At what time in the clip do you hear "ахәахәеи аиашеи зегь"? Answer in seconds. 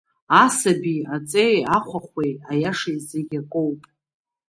1.77-3.33